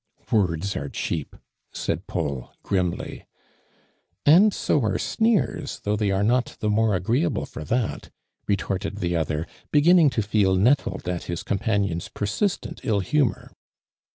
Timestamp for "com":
11.43-11.59